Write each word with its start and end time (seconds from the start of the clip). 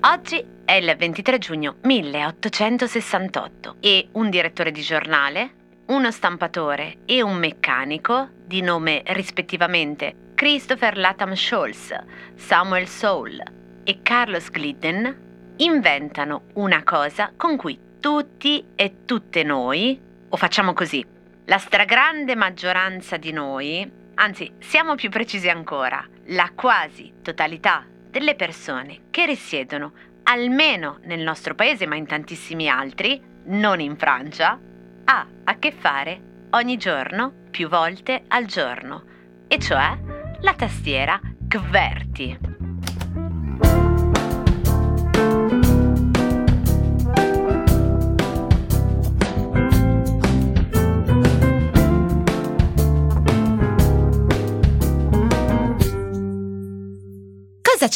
Oggi 0.00 0.44
è 0.64 0.72
il 0.74 0.94
23 0.96 1.38
giugno 1.38 1.76
1868 1.82 3.76
e 3.80 4.08
un 4.12 4.30
direttore 4.30 4.70
di 4.70 4.80
giornale, 4.80 5.50
uno 5.86 6.10
stampatore 6.10 6.98
e 7.04 7.22
un 7.22 7.36
meccanico 7.36 8.28
di 8.44 8.60
nome 8.60 9.02
rispettivamente 9.06 10.32
Christopher 10.34 10.96
Latham 10.96 11.34
Scholz, 11.34 11.94
Samuel 12.34 12.86
Soul 12.86 13.40
e 13.84 14.00
Carlos 14.02 14.50
Glidden 14.50 15.54
inventano 15.56 16.42
una 16.54 16.82
cosa 16.84 17.32
con 17.36 17.56
cui 17.56 17.78
tutti 18.00 18.64
e 18.74 19.04
tutte 19.04 19.42
noi, 19.42 20.00
o 20.28 20.36
facciamo 20.36 20.72
così, 20.72 21.04
la 21.46 21.58
stragrande 21.58 22.34
maggioranza 22.34 23.16
di 23.16 23.32
noi, 23.32 23.90
anzi 24.14 24.52
siamo 24.58 24.94
più 24.94 25.10
precisi 25.10 25.48
ancora, 25.48 26.06
la 26.28 26.50
quasi 26.54 27.14
totalità 27.22 27.84
delle 28.10 28.34
persone 28.34 29.02
che 29.10 29.26
risiedono 29.26 29.92
almeno 30.24 30.98
nel 31.02 31.20
nostro 31.20 31.54
paese, 31.54 31.86
ma 31.86 31.94
in 31.96 32.06
tantissimi 32.06 32.68
altri, 32.68 33.20
non 33.44 33.80
in 33.80 33.96
Francia, 33.96 34.58
ha 35.04 35.26
a 35.44 35.58
che 35.58 35.72
fare 35.72 36.46
ogni 36.50 36.76
giorno, 36.76 37.32
più 37.50 37.68
volte 37.68 38.24
al 38.28 38.46
giorno, 38.46 39.04
e 39.46 39.58
cioè 39.58 39.96
la 40.40 40.54
tastiera 40.54 41.20
QWERTY. 41.48 42.45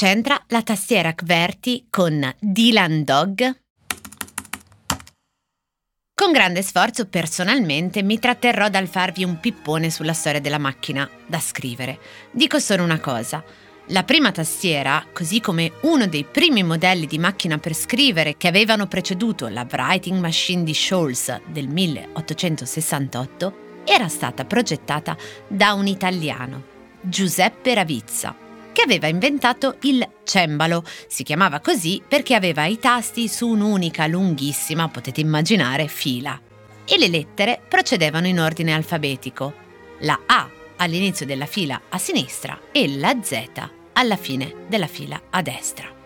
C'entra 0.00 0.42
la 0.46 0.62
tastiera 0.62 1.12
QWERTY 1.12 1.88
con 1.90 2.34
Dylan 2.38 3.04
Dog? 3.04 3.60
Con 6.14 6.32
grande 6.32 6.62
sforzo 6.62 7.06
personalmente 7.06 8.02
mi 8.02 8.18
tratterrò 8.18 8.70
dal 8.70 8.88
farvi 8.88 9.24
un 9.24 9.38
pippone 9.40 9.90
sulla 9.90 10.14
storia 10.14 10.40
della 10.40 10.56
macchina 10.56 11.06
da 11.26 11.38
scrivere. 11.38 11.98
Dico 12.30 12.58
solo 12.58 12.82
una 12.82 12.98
cosa. 12.98 13.44
La 13.88 14.02
prima 14.04 14.32
tastiera, 14.32 15.04
così 15.12 15.42
come 15.42 15.70
uno 15.82 16.06
dei 16.06 16.24
primi 16.24 16.62
modelli 16.62 17.06
di 17.06 17.18
macchina 17.18 17.58
per 17.58 17.74
scrivere 17.74 18.38
che 18.38 18.48
avevano 18.48 18.86
preceduto 18.86 19.48
la 19.48 19.66
Writing 19.70 20.18
Machine 20.18 20.62
di 20.62 20.72
Scholz 20.72 21.42
del 21.44 21.68
1868, 21.68 23.82
era 23.84 24.08
stata 24.08 24.46
progettata 24.46 25.14
da 25.46 25.74
un 25.74 25.86
italiano, 25.86 26.62
Giuseppe 27.02 27.74
Ravizza 27.74 28.48
che 28.72 28.82
aveva 28.82 29.06
inventato 29.06 29.76
il 29.82 30.06
cembalo. 30.24 30.84
Si 31.06 31.22
chiamava 31.22 31.60
così 31.60 32.02
perché 32.06 32.34
aveva 32.34 32.66
i 32.66 32.78
tasti 32.78 33.28
su 33.28 33.48
un'unica 33.48 34.06
lunghissima, 34.06 34.88
potete 34.88 35.20
immaginare, 35.20 35.88
fila. 35.88 36.40
E 36.84 36.98
le 36.98 37.08
lettere 37.08 37.60
procedevano 37.68 38.26
in 38.26 38.40
ordine 38.40 38.72
alfabetico. 38.74 39.52
La 40.00 40.20
A 40.26 40.48
all'inizio 40.76 41.26
della 41.26 41.46
fila 41.46 41.82
a 41.88 41.98
sinistra 41.98 42.58
e 42.72 42.96
la 42.96 43.16
Z 43.22 43.44
alla 43.92 44.16
fine 44.16 44.64
della 44.68 44.86
fila 44.86 45.20
a 45.30 45.42
destra. 45.42 45.98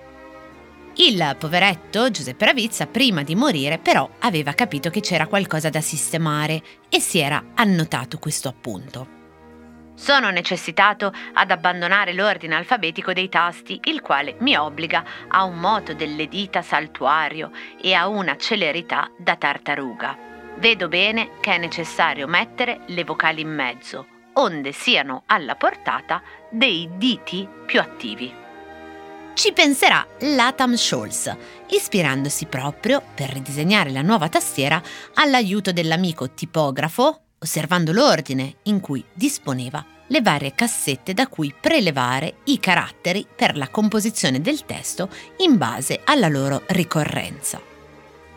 Il 0.97 1.37
poveretto 1.39 2.11
Giuseppe 2.11 2.45
Ravizza, 2.45 2.87
prima 2.87 3.25
di 3.25 3.35
morire, 3.35 3.79
però 3.79 4.09
aveva 4.21 4.53
capito 4.53 4.91
che 4.91 5.01
c'era 5.01 5.27
qualcosa 5.27 5.69
da 5.69 5.81
sistemare 5.81 6.63
e 6.89 7.01
si 7.01 7.19
era 7.19 7.53
annotato 7.55 8.19
questo 8.19 8.49
appunto. 8.49 9.23
Sono 9.95 10.31
necessitato 10.31 11.13
ad 11.35 11.51
abbandonare 11.51 12.13
l'ordine 12.13 12.57
alfabetico 12.57 13.13
dei 13.13 13.29
tasti, 13.29 13.81
il 13.85 14.01
quale 14.01 14.37
mi 14.41 14.57
obbliga 14.57 15.05
a 15.29 15.45
un 15.45 15.59
moto 15.59 15.95
delle 15.95 16.27
dita 16.27 16.63
saltuario 16.63 17.53
e 17.81 17.95
a 17.95 18.09
una 18.09 18.37
celerità 18.37 19.09
da 19.17 19.37
tartaruga. 19.37 20.17
Vedo 20.57 20.89
bene 20.89 21.31
che 21.41 21.55
è 21.55 21.59
necessario 21.59 22.27
mettere 22.27 22.81
le 22.87 23.05
vocali 23.05 23.43
in 23.43 23.55
mezzo, 23.55 24.07
onde 24.35 24.73
siano 24.73 25.23
alla 25.27 25.55
portata 25.55 26.23
dei 26.51 26.89
diti 26.97 27.49
più 27.65 27.81
attivi. 27.81 28.43
Ci 29.35 29.53
penserà 29.53 30.05
Latham 30.21 30.75
Scholz, 30.75 31.37
ispirandosi 31.71 32.47
proprio 32.47 33.03
per 33.15 33.31
ridisegnare 33.31 33.91
la 33.91 34.03
nuova 34.03 34.29
tastiera 34.29 34.81
all'aiuto 35.15 35.73
dell'amico 35.73 36.31
tipografo 36.31 37.21
osservando 37.45 37.93
l'ordine 37.93 38.57
in 38.65 38.81
cui 38.81 39.05
disponeva 39.13 39.85
le 40.09 40.23
varie 40.23 40.55
cassette 40.55 41.15
da 41.15 41.27
cui 41.27 41.55
prelevare 41.59 42.37
i 42.45 42.59
caratteri 42.59 43.27
per 43.35 43.57
la 43.57 43.69
composizione 43.69 44.41
del 44.41 44.65
testo 44.65 45.09
in 45.39 45.57
base 45.57 46.01
alla 46.05 46.29
loro 46.29 46.63
ricorrenza. 46.69 47.61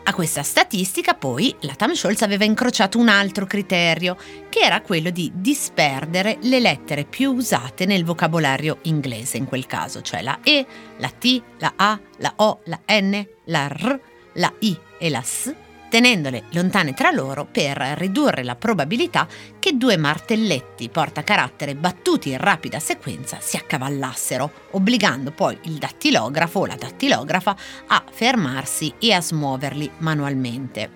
A 0.04 0.14
questa 0.14 0.42
statistica 0.42 1.12
poi 1.12 1.54
la 1.60 1.74
Tam 1.74 1.92
Scholz 1.92 2.22
aveva 2.22 2.44
incrociato 2.44 2.98
un 2.98 3.08
altro 3.08 3.44
criterio, 3.44 4.16
che 4.48 4.60
era 4.60 4.80
quello 4.80 5.10
di 5.10 5.30
disperdere 5.34 6.38
le 6.40 6.60
lettere 6.60 7.04
più 7.04 7.32
usate 7.32 7.84
nel 7.84 8.06
vocabolario 8.06 8.78
inglese 8.82 9.36
in 9.36 9.44
quel 9.44 9.66
caso, 9.66 10.00
cioè 10.00 10.22
la 10.22 10.38
E, 10.42 10.66
la 10.96 11.10
T, 11.10 11.42
la 11.58 11.74
A, 11.76 12.00
la 12.18 12.32
O, 12.36 12.60
la 12.64 12.80
N, 12.86 13.26
la 13.44 13.66
R, 13.66 14.00
la 14.32 14.50
I 14.60 14.78
e 14.98 15.10
la 15.10 15.20
S 15.20 15.66
tenendole 15.88 16.44
lontane 16.50 16.94
tra 16.94 17.10
loro 17.10 17.46
per 17.50 17.78
ridurre 17.96 18.42
la 18.42 18.56
probabilità 18.56 19.26
che 19.58 19.76
due 19.76 19.96
martelletti 19.96 20.88
portacarattere 20.88 21.74
battuti 21.74 22.30
in 22.30 22.38
rapida 22.38 22.78
sequenza 22.78 23.38
si 23.40 23.56
accavallassero, 23.56 24.50
obbligando 24.72 25.30
poi 25.30 25.58
il 25.62 25.74
dattilografo 25.74 26.60
o 26.60 26.66
la 26.66 26.76
dattilografa 26.76 27.56
a 27.86 28.04
fermarsi 28.10 28.94
e 28.98 29.12
a 29.12 29.20
smuoverli 29.20 29.90
manualmente. 29.98 30.90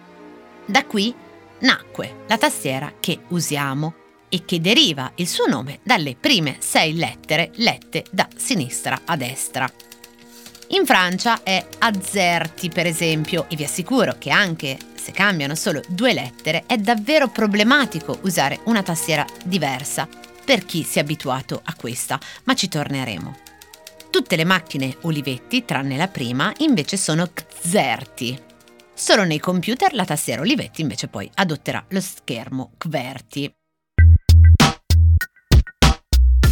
Da 0.64 0.84
qui 0.84 1.14
nacque 1.60 2.24
la 2.28 2.38
tastiera 2.38 2.92
che 2.98 3.20
usiamo 3.28 3.94
e 4.28 4.44
che 4.47 4.60
deriva 4.60 5.12
il 5.16 5.28
suo 5.28 5.47
nome 5.47 5.80
dalle 5.82 6.16
prime 6.19 6.56
sei 6.60 6.94
lettere 6.94 7.50
lette 7.56 8.04
da 8.10 8.26
sinistra 8.34 9.00
a 9.04 9.16
destra. 9.16 9.70
In 10.72 10.87
Francia 10.87 11.43
è 11.43 11.66
Azerti, 11.81 12.71
per 12.71 12.87
esempio, 12.87 13.44
e 13.50 13.56
vi 13.56 13.65
assicuro 13.65 14.16
che 14.19 14.31
anche 14.31 14.78
se 14.94 15.12
cambiano 15.12 15.55
solo 15.55 15.83
due 15.87 16.15
lettere 16.15 16.65
è 16.66 16.78
davvero 16.78 17.28
problematico 17.28 18.19
usare 18.22 18.59
una 18.65 18.83
tastiera 18.83 19.27
diversa 19.44 20.09
per 20.44 20.65
chi 20.65 20.83
si 20.83 20.97
è 20.97 21.03
abituato 21.03 21.60
a 21.62 21.75
questa, 21.75 22.19
ma 22.44 22.55
ci 22.55 22.69
torneremo. 22.69 23.37
Tutte 24.09 24.34
le 24.34 24.44
macchine 24.44 24.97
Olivetti, 25.03 25.66
tranne 25.66 25.99
la 25.99 26.09
prima, 26.09 26.50
invece 26.59 26.97
sono 26.97 27.28
Xerti. 27.31 28.41
Solo 28.94 29.25
nei 29.25 29.41
computer 29.41 29.93
la 29.93 30.06
tastiera 30.06 30.41
Olivetti 30.41 30.81
invece 30.81 31.09
poi 31.09 31.31
adotterà 31.34 31.84
lo 31.89 32.00
schermo 32.00 32.72
QWERTY. 32.78 33.61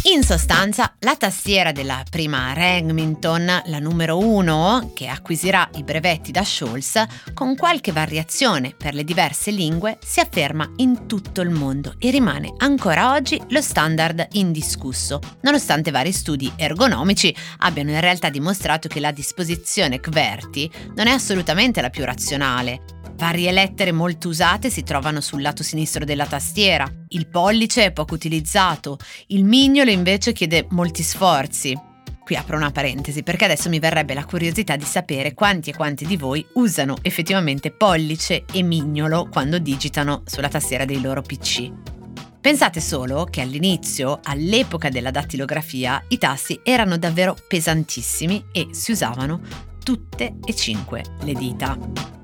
In 0.05 0.23
sostanza, 0.23 0.95
la 1.01 1.15
tastiera 1.15 1.71
della 1.71 2.03
prima 2.09 2.53
Remington, 2.53 3.61
la 3.65 3.77
numero 3.77 4.17
1, 4.17 4.93
che 4.95 5.05
acquisirà 5.05 5.69
i 5.75 5.83
brevetti 5.83 6.31
da 6.31 6.43
Scholz, 6.43 7.03
con 7.35 7.55
qualche 7.55 7.91
variazione 7.91 8.73
per 8.75 8.95
le 8.95 9.03
diverse 9.03 9.51
lingue, 9.51 9.99
si 10.03 10.19
afferma 10.19 10.67
in 10.77 11.05
tutto 11.05 11.41
il 11.41 11.51
mondo 11.51 11.93
e 11.99 12.09
rimane 12.09 12.51
ancora 12.57 13.13
oggi 13.13 13.39
lo 13.49 13.61
standard 13.61 14.27
indiscusso, 14.31 15.19
nonostante 15.41 15.91
vari 15.91 16.11
studi 16.11 16.51
ergonomici 16.55 17.33
abbiano 17.59 17.91
in 17.91 17.99
realtà 17.99 18.29
dimostrato 18.29 18.87
che 18.87 18.99
la 18.99 19.11
disposizione 19.11 19.99
QWERTY 19.99 20.71
non 20.95 21.05
è 21.05 21.11
assolutamente 21.11 21.79
la 21.79 21.91
più 21.91 22.03
razionale. 22.05 23.00
Varie 23.21 23.51
lettere 23.51 23.91
molto 23.91 24.29
usate 24.29 24.71
si 24.71 24.81
trovano 24.81 25.21
sul 25.21 25.43
lato 25.43 25.61
sinistro 25.61 26.03
della 26.03 26.25
tastiera. 26.25 26.91
Il 27.09 27.27
pollice 27.27 27.85
è 27.85 27.91
poco 27.91 28.15
utilizzato, 28.15 28.97
il 29.27 29.43
mignolo 29.43 29.91
invece 29.91 30.33
chiede 30.33 30.65
molti 30.71 31.03
sforzi. 31.03 31.79
Qui 32.23 32.35
apro 32.35 32.57
una 32.57 32.71
parentesi 32.71 33.21
perché 33.21 33.45
adesso 33.45 33.69
mi 33.69 33.77
verrebbe 33.77 34.15
la 34.15 34.25
curiosità 34.25 34.75
di 34.75 34.85
sapere 34.85 35.35
quanti 35.35 35.69
e 35.69 35.75
quanti 35.75 36.07
di 36.07 36.17
voi 36.17 36.43
usano 36.53 36.97
effettivamente 37.03 37.69
pollice 37.69 38.43
e 38.51 38.63
mignolo 38.63 39.29
quando 39.31 39.59
digitano 39.59 40.23
sulla 40.25 40.49
tastiera 40.49 40.85
dei 40.85 40.99
loro 40.99 41.21
PC. 41.21 41.71
Pensate 42.41 42.81
solo 42.81 43.25
che 43.25 43.41
all'inizio, 43.41 44.19
all'epoca 44.23 44.89
della 44.89 45.11
dattilografia, 45.11 46.03
i 46.07 46.17
tasti 46.17 46.59
erano 46.63 46.97
davvero 46.97 47.37
pesantissimi 47.47 48.45
e 48.51 48.69
si 48.71 48.93
usavano 48.93 49.41
tutte 49.83 50.37
e 50.43 50.55
cinque 50.55 51.03
le 51.21 51.33
dita. 51.33 52.20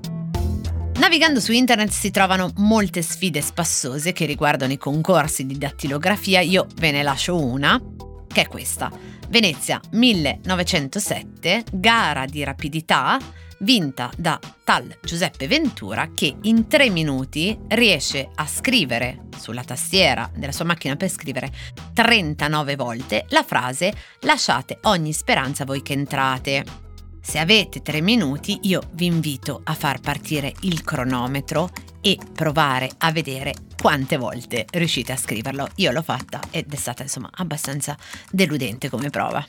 Navigando 0.98 1.38
su 1.38 1.52
internet 1.52 1.90
si 1.90 2.10
trovano 2.10 2.50
molte 2.56 3.02
sfide 3.02 3.40
spassose 3.40 4.12
che 4.12 4.26
riguardano 4.26 4.72
i 4.72 4.78
concorsi 4.78 5.46
di 5.46 5.56
dattilografia, 5.56 6.40
io 6.40 6.66
ve 6.74 6.90
ne 6.90 7.04
lascio 7.04 7.40
una, 7.40 7.80
che 8.26 8.42
è 8.42 8.48
questa. 8.48 8.90
Venezia 9.28 9.80
1907, 9.92 11.64
gara 11.72 12.24
di 12.24 12.42
rapidità, 12.42 13.16
vinta 13.60 14.10
da 14.16 14.40
tal 14.64 14.92
Giuseppe 15.00 15.46
Ventura 15.46 16.10
che 16.14 16.36
in 16.42 16.66
tre 16.66 16.90
minuti 16.90 17.56
riesce 17.68 18.28
a 18.34 18.46
scrivere 18.46 19.26
sulla 19.38 19.62
tastiera 19.62 20.28
della 20.34 20.52
sua 20.52 20.64
macchina 20.64 20.96
per 20.96 21.10
scrivere 21.10 21.52
39 21.94 22.74
volte 22.74 23.24
la 23.28 23.44
frase 23.44 23.92
lasciate 24.22 24.78
ogni 24.82 25.12
speranza 25.12 25.64
voi 25.64 25.80
che 25.80 25.92
entrate. 25.92 26.87
Se 27.20 27.38
avete 27.38 27.82
tre 27.82 28.00
minuti 28.00 28.60
io 28.62 28.82
vi 28.92 29.06
invito 29.06 29.60
a 29.64 29.74
far 29.74 30.00
partire 30.00 30.52
il 30.60 30.82
cronometro 30.82 31.70
e 32.00 32.18
provare 32.32 32.90
a 32.98 33.12
vedere 33.12 33.54
quante 33.80 34.16
volte 34.16 34.66
riuscite 34.70 35.12
a 35.12 35.16
scriverlo. 35.16 35.68
Io 35.76 35.90
l'ho 35.90 36.02
fatta 36.02 36.40
ed 36.50 36.72
è 36.72 36.76
stata 36.76 37.02
insomma 37.02 37.30
abbastanza 37.34 37.96
deludente 38.30 38.88
come 38.88 39.10
prova. 39.10 39.46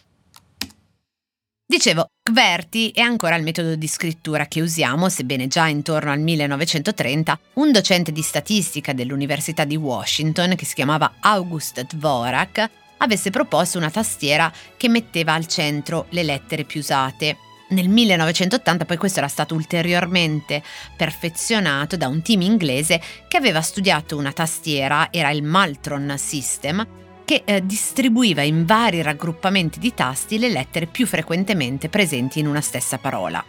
Dicevo, 1.65 2.07
QWERTY 2.23 2.93
è 2.93 3.01
ancora 3.01 3.35
il 3.35 3.43
metodo 3.43 3.75
di 3.75 3.87
scrittura 3.87 4.47
che 4.47 4.59
usiamo, 4.59 5.07
sebbene 5.07 5.47
già 5.47 5.67
intorno 5.67 6.11
al 6.11 6.19
1930 6.19 7.39
un 7.53 7.71
docente 7.71 8.11
di 8.11 8.23
statistica 8.23 8.91
dell'Università 8.91 9.65
di 9.65 9.75
Washington, 9.75 10.55
che 10.55 10.65
si 10.65 10.73
chiamava 10.73 11.17
August 11.19 11.85
Dvorak, 11.93 12.69
avesse 12.97 13.29
proposto 13.29 13.77
una 13.77 13.91
tastiera 13.91 14.51
che 14.77 14.89
metteva 14.89 15.33
al 15.33 15.45
centro 15.45 16.07
le 16.09 16.23
lettere 16.23 16.63
più 16.63 16.79
usate. 16.79 17.37
Nel 17.69 17.87
1980 17.87 18.85
poi 18.85 18.97
questo 18.97 19.19
era 19.19 19.27
stato 19.27 19.53
ulteriormente 19.53 20.63
perfezionato 20.95 21.97
da 21.97 22.07
un 22.07 22.21
team 22.23 22.41
inglese 22.41 22.99
che 23.27 23.37
aveva 23.37 23.61
studiato 23.61 24.17
una 24.17 24.31
tastiera, 24.31 25.09
era 25.11 25.29
il 25.29 25.43
Maltron 25.43 26.15
System, 26.17 26.87
che 27.25 27.43
eh, 27.45 27.63
distribuiva 27.63 28.41
in 28.41 28.65
vari 28.65 29.03
raggruppamenti 29.03 29.77
di 29.77 29.93
tasti 29.93 30.39
le 30.39 30.49
lettere 30.49 30.87
più 30.87 31.05
frequentemente 31.05 31.89
presenti 31.89 32.39
in 32.39 32.47
una 32.47 32.61
stessa 32.61 32.97
parola. 32.97 33.43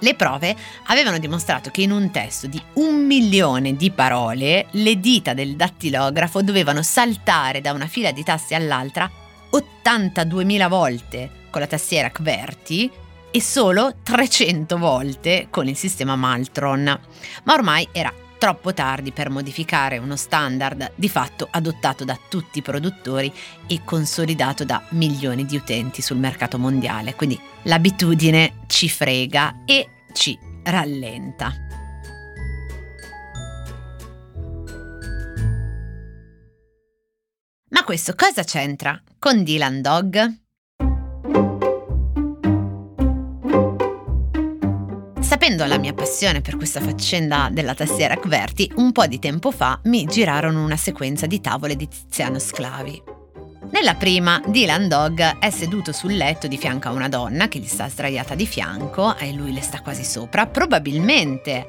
Le 0.00 0.14
prove 0.16 0.56
avevano 0.86 1.18
dimostrato 1.18 1.70
che 1.70 1.82
in 1.82 1.92
un 1.92 2.10
testo 2.10 2.48
di 2.48 2.60
un 2.74 3.06
milione 3.06 3.76
di 3.76 3.92
parole 3.92 4.66
le 4.72 4.98
dita 4.98 5.32
del 5.32 5.54
dattilografo 5.54 6.42
dovevano 6.42 6.82
saltare 6.82 7.60
da 7.60 7.70
una 7.70 7.86
fila 7.86 8.10
di 8.10 8.24
tasti 8.24 8.54
all'altra 8.54 9.08
82.000 9.52 10.68
volte 10.68 11.30
con 11.50 11.60
la 11.60 11.68
tastiera 11.68 12.10
QWERTY 12.10 12.90
e 13.34 13.42
solo 13.42 13.96
300 14.00 14.78
volte 14.78 15.48
con 15.50 15.66
il 15.66 15.76
sistema 15.76 16.14
Maltron. 16.14 16.84
Ma 17.42 17.52
ormai 17.52 17.88
era 17.90 18.14
troppo 18.38 18.72
tardi 18.72 19.10
per 19.10 19.28
modificare 19.28 19.98
uno 19.98 20.14
standard 20.14 20.92
di 20.94 21.08
fatto 21.08 21.48
adottato 21.50 22.04
da 22.04 22.16
tutti 22.28 22.60
i 22.60 22.62
produttori 22.62 23.32
e 23.66 23.80
consolidato 23.84 24.64
da 24.64 24.80
milioni 24.90 25.46
di 25.46 25.56
utenti 25.56 26.00
sul 26.00 26.18
mercato 26.18 26.58
mondiale. 26.58 27.16
Quindi 27.16 27.36
l'abitudine 27.62 28.60
ci 28.68 28.88
frega 28.88 29.64
e 29.64 29.88
ci 30.12 30.38
rallenta. 30.62 31.52
Ma 37.70 37.82
questo 37.82 38.14
cosa 38.14 38.44
c'entra 38.44 39.02
con 39.18 39.42
Dylan 39.42 39.80
Dog? 39.80 40.42
Sapendo 45.44 45.66
la 45.66 45.78
mia 45.78 45.92
passione 45.92 46.40
per 46.40 46.56
questa 46.56 46.80
faccenda 46.80 47.50
della 47.52 47.74
tastiera 47.74 48.16
QWERTY, 48.16 48.72
un 48.76 48.92
po' 48.92 49.06
di 49.06 49.18
tempo 49.18 49.50
fa 49.50 49.78
mi 49.84 50.06
girarono 50.06 50.64
una 50.64 50.78
sequenza 50.78 51.26
di 51.26 51.38
tavole 51.42 51.76
di 51.76 51.86
Tiziano 51.86 52.38
Sclavi. 52.38 53.02
Nella 53.70 53.94
prima, 53.94 54.40
Dylan 54.46 54.88
Dog 54.88 55.38
è 55.38 55.50
seduto 55.50 55.92
sul 55.92 56.16
letto 56.16 56.46
di 56.46 56.56
fianco 56.56 56.88
a 56.88 56.92
una 56.92 57.10
donna 57.10 57.48
che 57.48 57.58
gli 57.58 57.66
sta 57.66 57.90
sdraiata 57.90 58.34
di 58.34 58.46
fianco 58.46 59.18
e 59.18 59.34
lui 59.34 59.52
le 59.52 59.60
sta 59.60 59.82
quasi 59.82 60.02
sopra. 60.02 60.46
Probabilmente 60.46 61.52
eh, 61.52 61.66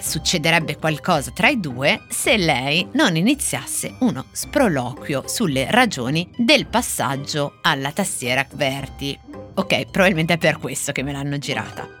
succederebbe 0.00 0.78
qualcosa 0.78 1.30
tra 1.32 1.48
i 1.48 1.60
due 1.60 2.04
se 2.08 2.38
lei 2.38 2.88
non 2.92 3.16
iniziasse 3.16 3.96
uno 3.98 4.28
sproloquio 4.32 5.24
sulle 5.26 5.70
ragioni 5.70 6.26
del 6.38 6.66
passaggio 6.66 7.58
alla 7.60 7.92
tastiera 7.92 8.46
QWERTY. 8.46 9.18
Ok, 9.56 9.90
probabilmente 9.90 10.32
è 10.32 10.38
per 10.38 10.56
questo 10.56 10.92
che 10.92 11.02
me 11.02 11.12
l'hanno 11.12 11.36
girata. 11.36 11.97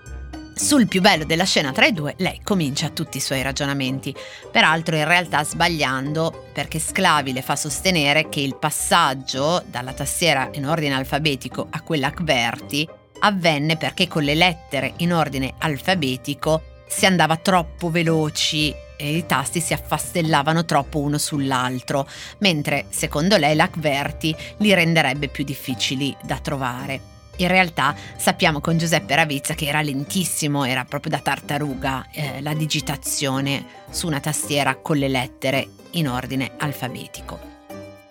Sul 0.58 0.88
più 0.88 1.00
bello 1.00 1.24
della 1.24 1.44
scena 1.44 1.70
tra 1.70 1.86
i 1.86 1.92
due, 1.92 2.14
lei 2.18 2.40
comincia 2.42 2.88
tutti 2.88 3.18
i 3.18 3.20
suoi 3.20 3.42
ragionamenti, 3.42 4.12
peraltro 4.50 4.96
in 4.96 5.04
realtà 5.04 5.44
sbagliando 5.44 6.48
perché 6.52 6.80
Sclavi 6.80 7.32
le 7.32 7.42
fa 7.42 7.54
sostenere 7.54 8.28
che 8.28 8.40
il 8.40 8.56
passaggio 8.56 9.62
dalla 9.64 9.92
tastiera 9.92 10.50
in 10.54 10.66
ordine 10.66 10.96
alfabetico 10.96 11.68
a 11.70 11.80
quella 11.82 12.10
QWERTY 12.10 12.88
avvenne 13.20 13.76
perché 13.76 14.08
con 14.08 14.24
le 14.24 14.34
lettere 14.34 14.94
in 14.96 15.14
ordine 15.14 15.54
alfabetico 15.58 16.62
si 16.88 17.06
andava 17.06 17.36
troppo 17.36 17.88
veloci 17.88 18.74
e 18.96 19.16
i 19.16 19.26
tasti 19.26 19.60
si 19.60 19.74
affastellavano 19.74 20.64
troppo 20.64 20.98
uno 20.98 21.18
sull'altro, 21.18 22.04
mentre 22.38 22.86
secondo 22.88 23.36
lei 23.36 23.54
la 23.54 23.70
QWERTY 23.70 24.36
li 24.58 24.74
renderebbe 24.74 25.28
più 25.28 25.44
difficili 25.44 26.16
da 26.24 26.38
trovare. 26.40 27.16
In 27.40 27.48
realtà 27.48 27.94
sappiamo 28.16 28.60
con 28.60 28.78
Giuseppe 28.78 29.14
Ravizza 29.14 29.54
che 29.54 29.66
era 29.66 29.80
lentissimo, 29.80 30.64
era 30.64 30.84
proprio 30.84 31.12
da 31.12 31.20
tartaruga 31.20 32.08
eh, 32.10 32.40
la 32.42 32.52
digitazione 32.52 33.64
su 33.90 34.06
una 34.06 34.18
tastiera 34.20 34.74
con 34.76 34.96
le 34.96 35.08
lettere 35.08 35.68
in 35.92 36.08
ordine 36.08 36.52
alfabetico. 36.56 37.56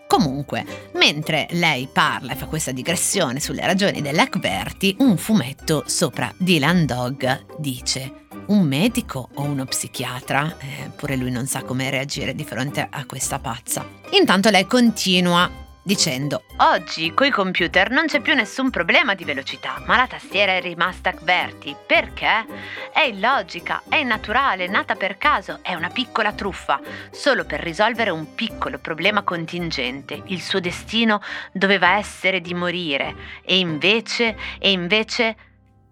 Comunque, 0.07 0.65
mentre 0.93 1.47
lei 1.51 1.89
parla 1.91 2.31
e 2.31 2.35
fa 2.35 2.45
questa 2.45 2.71
digressione 2.71 3.41
sulle 3.41 3.65
ragioni 3.65 4.01
dell'Akberti, 4.01 4.95
un 4.99 5.17
fumetto 5.17 5.83
sopra 5.85 6.33
Dylan 6.37 6.85
Dog 6.85 7.45
dice 7.57 8.25
un 8.47 8.61
medico 8.61 9.27
o 9.33 9.43
uno 9.43 9.65
psichiatra? 9.65 10.55
Eh, 10.57 10.89
pure 10.95 11.17
lui 11.17 11.31
non 11.31 11.47
sa 11.47 11.63
come 11.63 11.89
reagire 11.89 12.33
di 12.33 12.45
fronte 12.45 12.87
a 12.89 13.05
questa 13.05 13.39
pazza. 13.39 13.85
Intanto 14.11 14.49
lei 14.49 14.65
continua 14.65 15.65
dicendo 15.87 16.43
Oggi 16.57 17.13
coi 17.13 17.31
computer 17.31 17.89
non 17.91 18.07
c'è 18.07 18.19
più 18.19 18.35
nessun 18.35 18.69
problema 18.69 19.15
di 19.15 19.23
velocità, 19.23 19.81
ma 19.85 19.95
la 19.95 20.05
tastiera 20.05 20.51
è 20.51 20.59
rimasta 20.59 21.13
QWERTY. 21.13 21.75
Perché? 21.87 22.45
È 22.91 23.01
illogica, 23.01 23.83
è 23.87 23.95
innaturale, 23.95 24.67
nata 24.67 24.95
per 24.95 25.17
caso, 25.17 25.59
è 25.61 25.73
una 25.75 25.89
piccola 25.89 26.33
truffa, 26.33 26.81
solo 27.09 27.45
per 27.45 27.61
risolvere 27.61 28.09
un 28.09 28.35
piccolo 28.35 28.79
problema 28.79 29.21
contingente. 29.21 30.23
Il 30.25 30.41
suo 30.41 30.59
destino 30.59 31.21
doveva 31.53 31.95
essere 31.95 32.41
di 32.41 32.53
morire 32.53 33.15
e 33.45 33.57
invece, 33.57 34.35
e 34.59 34.71
invece, 34.71 35.35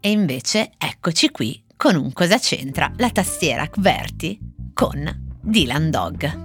e 0.02 0.10
invece 0.12 0.72
eccoci 0.78 1.30
qui 1.30 1.64
con 1.78 1.96
un 1.96 2.12
cosa 2.12 2.38
c'entra 2.38 2.92
la 2.98 3.10
tastiera 3.12 3.68
QWERTY 3.68 4.40
con 4.74 5.40
Dylan 5.42 5.90
Dog. 5.90 6.45